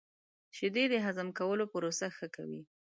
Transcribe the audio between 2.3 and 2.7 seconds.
کوي.